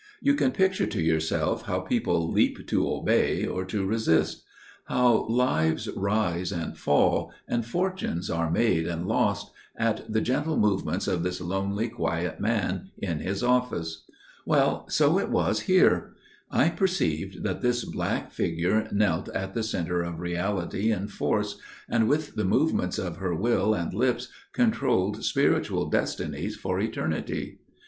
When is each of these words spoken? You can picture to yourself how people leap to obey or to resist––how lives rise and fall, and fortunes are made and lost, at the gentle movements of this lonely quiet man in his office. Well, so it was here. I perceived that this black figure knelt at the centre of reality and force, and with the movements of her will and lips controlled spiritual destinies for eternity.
You 0.19 0.33
can 0.33 0.49
picture 0.51 0.87
to 0.87 0.99
yourself 0.99 1.67
how 1.67 1.81
people 1.81 2.31
leap 2.31 2.65
to 2.69 2.89
obey 2.89 3.45
or 3.45 3.63
to 3.65 3.85
resist––how 3.85 5.27
lives 5.27 5.87
rise 5.95 6.51
and 6.51 6.75
fall, 6.75 7.31
and 7.47 7.63
fortunes 7.63 8.27
are 8.27 8.49
made 8.49 8.87
and 8.87 9.05
lost, 9.07 9.51
at 9.77 10.11
the 10.11 10.19
gentle 10.19 10.57
movements 10.57 11.07
of 11.07 11.21
this 11.21 11.39
lonely 11.39 11.87
quiet 11.87 12.39
man 12.39 12.89
in 12.97 13.19
his 13.19 13.43
office. 13.43 14.03
Well, 14.43 14.87
so 14.89 15.19
it 15.19 15.29
was 15.29 15.59
here. 15.59 16.15
I 16.49 16.69
perceived 16.69 17.43
that 17.43 17.61
this 17.61 17.85
black 17.85 18.31
figure 18.31 18.87
knelt 18.91 19.29
at 19.35 19.53
the 19.53 19.61
centre 19.61 20.01
of 20.01 20.19
reality 20.19 20.89
and 20.91 21.11
force, 21.11 21.59
and 21.87 22.09
with 22.09 22.33
the 22.33 22.43
movements 22.43 22.97
of 22.97 23.17
her 23.17 23.35
will 23.35 23.75
and 23.75 23.93
lips 23.93 24.29
controlled 24.51 25.23
spiritual 25.23 25.91
destinies 25.91 26.55
for 26.55 26.79
eternity. 26.79 27.59